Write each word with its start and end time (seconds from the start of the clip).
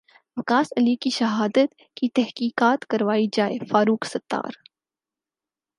وقاص 0.37 0.67
علی 0.77 0.95
کی 0.95 1.09
شہادت 1.09 1.75
کی 1.95 2.09
تحقیقات 2.15 2.85
کروائی 2.85 3.27
جائے 3.33 3.57
فاروق 3.69 4.05
ستار 4.05 4.51